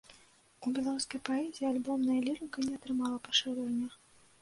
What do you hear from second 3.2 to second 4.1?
пашырэння.